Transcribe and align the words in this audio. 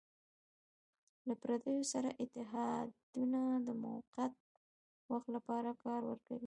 له 1.27 1.33
پردیو 1.41 1.89
سره 1.93 2.09
اتحادونه 2.21 3.41
د 3.67 3.69
موقت 3.83 4.33
وخت 5.11 5.27
لپاره 5.35 5.69
کار 5.83 6.01
ورکوي. 6.05 6.39